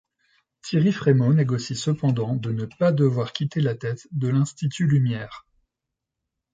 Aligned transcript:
Thierry 0.63 0.91
Frémaux 0.93 1.31
négocie 1.31 1.75
cependant 1.75 2.35
de 2.35 2.51
ne 2.51 2.65
pas 2.65 2.91
devoir 2.91 3.33
quitter 3.33 3.61
la 3.61 3.75
tête 3.75 4.07
de 4.11 4.29
l'Institut 4.29 4.87
Lumière. 4.87 5.45